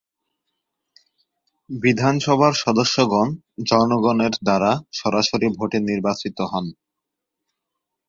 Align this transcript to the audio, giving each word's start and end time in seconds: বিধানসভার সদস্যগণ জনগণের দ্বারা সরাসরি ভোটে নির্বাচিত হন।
বিধানসভার 1.69 2.53
সদস্যগণ 2.63 3.27
জনগণের 3.69 4.33
দ্বারা 4.43 4.71
সরাসরি 4.91 5.47
ভোটে 5.57 5.79
নির্বাচিত 5.89 6.37
হন। 6.51 6.65